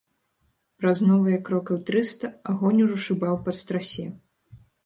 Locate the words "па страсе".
3.47-4.07